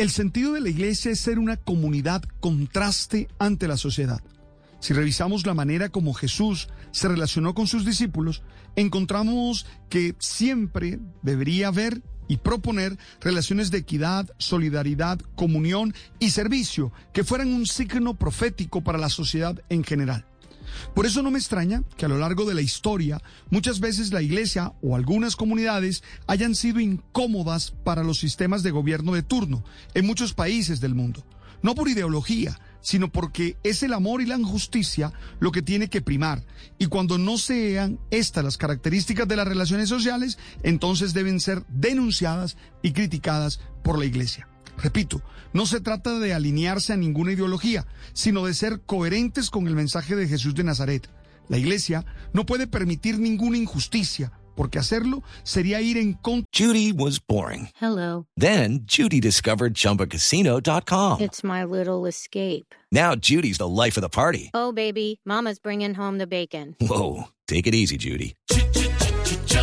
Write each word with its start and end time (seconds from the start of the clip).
El 0.00 0.08
sentido 0.08 0.54
de 0.54 0.62
la 0.62 0.70
iglesia 0.70 1.10
es 1.10 1.20
ser 1.20 1.38
una 1.38 1.58
comunidad 1.58 2.22
contraste 2.40 3.28
ante 3.38 3.68
la 3.68 3.76
sociedad. 3.76 4.22
Si 4.80 4.94
revisamos 4.94 5.44
la 5.44 5.52
manera 5.52 5.90
como 5.90 6.14
Jesús 6.14 6.68
se 6.90 7.06
relacionó 7.06 7.54
con 7.54 7.66
sus 7.66 7.84
discípulos, 7.84 8.42
encontramos 8.76 9.66
que 9.90 10.14
siempre 10.18 11.00
debería 11.20 11.68
haber 11.68 12.00
y 12.28 12.38
proponer 12.38 12.96
relaciones 13.20 13.70
de 13.70 13.76
equidad, 13.76 14.30
solidaridad, 14.38 15.20
comunión 15.34 15.92
y 16.18 16.30
servicio 16.30 16.92
que 17.12 17.22
fueran 17.22 17.52
un 17.52 17.66
signo 17.66 18.14
profético 18.14 18.82
para 18.82 18.96
la 18.96 19.10
sociedad 19.10 19.62
en 19.68 19.84
general. 19.84 20.24
Por 20.94 21.06
eso 21.06 21.22
no 21.22 21.30
me 21.30 21.38
extraña 21.38 21.82
que 21.96 22.06
a 22.06 22.08
lo 22.08 22.18
largo 22.18 22.44
de 22.44 22.54
la 22.54 22.62
historia 22.62 23.22
muchas 23.50 23.80
veces 23.80 24.12
la 24.12 24.22
iglesia 24.22 24.72
o 24.82 24.96
algunas 24.96 25.36
comunidades 25.36 26.02
hayan 26.26 26.54
sido 26.54 26.80
incómodas 26.80 27.72
para 27.84 28.04
los 28.04 28.18
sistemas 28.18 28.62
de 28.62 28.70
gobierno 28.70 29.12
de 29.12 29.22
turno 29.22 29.64
en 29.94 30.06
muchos 30.06 30.34
países 30.34 30.80
del 30.80 30.94
mundo. 30.94 31.24
No 31.62 31.74
por 31.74 31.88
ideología, 31.88 32.58
sino 32.80 33.12
porque 33.12 33.56
es 33.62 33.82
el 33.82 33.92
amor 33.92 34.22
y 34.22 34.26
la 34.26 34.38
justicia 34.38 35.12
lo 35.38 35.52
que 35.52 35.62
tiene 35.62 35.88
que 35.88 36.00
primar. 36.00 36.44
Y 36.78 36.86
cuando 36.86 37.18
no 37.18 37.38
sean 37.38 37.98
estas 38.10 38.44
las 38.44 38.56
características 38.56 39.28
de 39.28 39.36
las 39.36 39.46
relaciones 39.46 39.88
sociales, 39.88 40.38
entonces 40.62 41.12
deben 41.12 41.40
ser 41.40 41.64
denunciadas 41.68 42.56
y 42.82 42.92
criticadas 42.92 43.60
por 43.82 43.98
la 43.98 44.06
Iglesia. 44.06 44.48
Repito, 44.82 45.22
no 45.52 45.66
se 45.66 45.80
trata 45.80 46.18
de 46.18 46.32
alinearse 46.32 46.92
a 46.92 46.96
ninguna 46.96 47.32
ideología, 47.32 47.86
sino 48.12 48.46
de 48.46 48.54
ser 48.54 48.80
coherentes 48.80 49.50
con 49.50 49.66
el 49.66 49.74
mensaje 49.74 50.16
de 50.16 50.26
Jesús 50.26 50.54
de 50.54 50.64
Nazaret. 50.64 51.08
La 51.48 51.58
Iglesia 51.58 52.04
no 52.32 52.46
puede 52.46 52.66
permitir 52.66 53.18
ninguna 53.18 53.58
injusticia, 53.58 54.32
porque 54.54 54.78
hacerlo 54.78 55.22
sería 55.42 55.80
ir 55.80 55.98
en 55.98 56.14
contra. 56.14 56.46
Judy 56.54 56.92
was 56.92 57.18
boring. 57.18 57.68
Hello. 57.80 58.26
Then 58.36 58.86
Judy 58.86 59.20
discovered 59.20 59.74
chumbacasino.com. 59.74 61.20
It's 61.20 61.42
my 61.42 61.64
little 61.64 62.06
escape. 62.06 62.74
Now 62.92 63.14
Judy's 63.14 63.58
the 63.58 63.68
life 63.68 63.98
of 63.98 64.02
the 64.02 64.08
party. 64.08 64.50
Oh, 64.54 64.72
baby, 64.72 65.20
Mama's 65.24 65.58
bringing 65.58 65.94
home 65.94 66.18
the 66.18 66.26
bacon. 66.26 66.76
Whoa. 66.80 67.24
Take 67.46 67.66
it 67.66 67.74
easy, 67.74 67.96
Judy. 67.96 68.36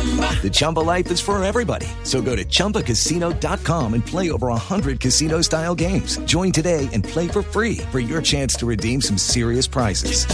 The 0.00 0.50
Chumba 0.50 0.80
life 0.80 1.10
is 1.10 1.20
for 1.20 1.42
everybody. 1.44 1.86
So 2.04 2.22
go 2.22 2.34
to 2.34 2.44
ChumbaCasino.com 2.44 3.94
and 3.94 4.04
play 4.04 4.30
over 4.30 4.46
100 4.48 4.98
casino 5.00 5.42
style 5.42 5.74
games. 5.74 6.16
Join 6.24 6.52
today 6.52 6.88
and 6.94 7.04
play 7.04 7.28
for 7.28 7.42
free 7.42 7.78
for 7.92 8.00
your 8.00 8.22
chance 8.22 8.54
to 8.56 8.66
redeem 8.66 9.02
some 9.02 9.18
serious 9.18 9.66
prizes. 9.66 10.24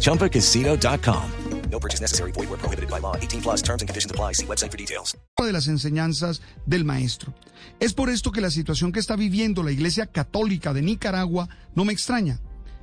ChumbaCasino.com. 0.00 1.30
No 1.70 1.80
purchase 1.80 2.00
necessary. 2.00 2.30
Void 2.32 2.50
where 2.50 2.58
prohibited 2.58 2.88
by 2.88 3.00
law. 3.00 3.16
18 3.16 3.42
plus 3.42 3.60
terms 3.60 3.82
and 3.82 3.88
conditions 3.88 4.10
apply. 4.10 4.32
See 4.34 4.46
website 4.46 4.70
for 4.70 4.76
details. 4.76 5.16
de 5.36 5.52
las 5.52 5.66
enseñanzas 5.66 6.40
del 6.66 6.84
maestro. 6.84 7.34
Es 7.80 7.94
por 7.94 8.08
esto 8.10 8.30
que 8.30 8.40
la 8.40 8.50
situación 8.50 8.92
que 8.92 9.00
está 9.00 9.16
viviendo 9.16 9.62
la 9.64 9.72
Iglesia 9.72 10.06
Católica 10.06 10.72
de 10.72 10.82
Nicaragua 10.82 11.48
no 11.74 11.84
me 11.84 11.92
extraña. 11.92 12.40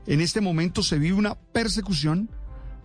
En 0.08 0.20
este 0.20 0.42
momento 0.42 0.84
se 0.84 0.98
vive 0.98 1.16
una 1.18 1.36
persecución, 1.36 2.30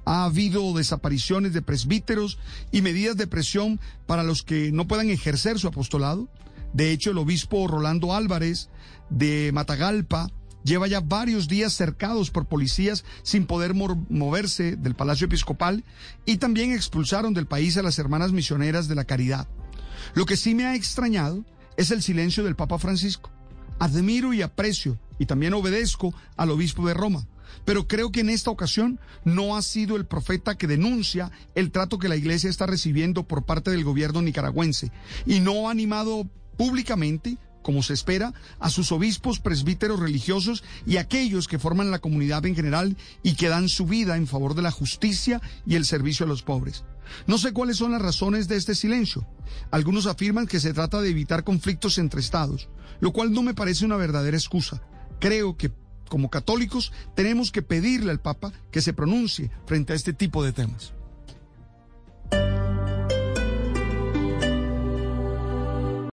ha 0.07 0.25
habido 0.25 0.73
desapariciones 0.73 1.53
de 1.53 1.63
presbíteros 1.63 2.39
y 2.73 2.81
medidas 2.81 3.17
de 3.17 3.27
presión 3.27 3.81
para 4.07 4.23
los 4.23 4.43
que 4.43 4.73
no 4.73 4.87
puedan 4.87 5.11
ejercer 5.11 5.59
su 5.59 5.69
apostolado. 5.69 6.29
De 6.73 6.93
hecho, 6.93 7.11
el 7.11 7.19
obispo 7.19 7.67
Rolando 7.67 8.15
Álvarez 8.15 8.71
de 9.11 9.51
Matagalpa 9.53 10.31
lleva 10.63 10.87
ya 10.87 11.01
varios 11.01 11.49
días 11.49 11.73
cercados 11.73 12.31
por 12.31 12.47
policías 12.47 13.05
sin 13.23 13.47
poder 13.47 13.75
moverse 13.75 14.77
del 14.77 14.95
Palacio 14.95 15.27
Episcopal 15.27 15.85
y 16.25 16.39
también 16.39 16.73
expulsaron 16.73 17.35
del 17.35 17.47
país 17.47 17.77
a 17.77 17.83
las 17.83 17.99
hermanas 17.99 18.33
misioneras 18.33 18.89
de 18.89 18.95
la 18.95 19.05
caridad. 19.05 19.49
Lo 20.15 20.25
que 20.25 20.37
sí 20.37 20.55
me 20.55 20.67
ha 20.67 20.77
extrañado 20.77 21.45
es 21.77 21.91
el 21.91 22.03
silencio 22.03 22.45
del 22.45 22.57
Papa 22.57 22.79
Francisco. 22.79 23.31
Admiro 23.79 24.33
y 24.33 24.43
aprecio 24.43 24.99
y 25.19 25.27
también 25.27 25.55
obedezco 25.55 26.15
al 26.37 26.51
obispo 26.51 26.87
de 26.87 26.95
Roma, 26.95 27.27
pero 27.65 27.87
creo 27.87 28.11
que 28.13 28.21
en 28.21 28.31
esta 28.31 28.51
ocasión 28.51 29.01
no 29.25 29.57
ha 29.57 29.63
sido 29.63 29.97
el 29.97 30.07
profeta 30.07 30.57
que 30.57 30.67
denuncia 30.67 31.31
el 31.55 31.71
trato 31.71 31.99
que 31.99 32.09
la 32.09 32.17
iglesia 32.17 32.51
está 32.51 32.67
recibiendo 32.67 33.25
por 33.25 33.45
parte 33.45 33.71
del 33.71 33.85
gobierno 33.85 34.23
nicaragüense 34.23 34.93
y 35.27 35.41
no 35.41 35.69
ha 35.69 35.71
animado 35.71 36.29
públicamente 36.57 37.39
como 37.67 37.83
se 37.83 37.95
espera, 37.95 38.33
a 38.61 38.71
sus 38.71 38.93
obispos, 38.93 39.41
presbíteros 39.41 39.99
religiosos 39.99 40.63
y 40.87 40.99
aquellos 40.99 41.49
que 41.49 41.59
forman 41.59 41.91
la 41.91 41.99
comunidad 41.99 42.47
en 42.47 42.55
general 42.55 42.97
y 43.25 43.35
que 43.35 43.49
dan 43.49 43.69
su 43.69 43.87
vida 43.87 44.17
en 44.17 44.29
favor 44.29 44.55
de 44.55 44.63
la 44.63 44.71
justicia 44.71 45.43
y 45.67 45.75
el 45.75 45.85
servicio 45.85 46.25
a 46.25 46.29
los 46.29 46.45
pobres. 46.45 46.85
No 47.27 47.39
sé 47.39 47.53
cuáles 47.53 47.79
son 47.79 47.91
las 47.91 48.01
razones 48.01 48.47
de 48.47 48.55
este 48.55 48.77
silencio. 48.77 49.27
Algunos 49.73 50.07
afirman 50.07 50.47
que 50.47 50.61
se 50.61 50.73
trata 50.75 51.01
de 51.01 51.11
evitar 51.11 51.43
conflictos 51.43 51.99
entre 51.99 52.21
estados, 52.21 52.69
lo 53.01 53.13
cual 53.13 53.33
no 53.33 53.43
me 53.43 53.53
parece 53.53 53.85
una 53.85 53.97
verdadera 53.97 54.37
excusa. 54.37 54.81
Creo 55.19 55.57
que 55.57 55.73
como 56.09 56.31
católicos 56.31 56.93
tenemos 57.15 57.53
que 57.53 57.63
pedirle 57.63 58.11
al 58.11 58.21
Papa 58.21 58.53
que 58.71 58.81
se 58.81 58.93
pronuncie 58.93 59.51
frente 59.67 59.93
a 59.93 59.97
este 59.97 60.13
tipo 60.13 60.45
de 60.45 60.53
temas. 60.53 60.93